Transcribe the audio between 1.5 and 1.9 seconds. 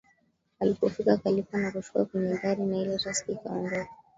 na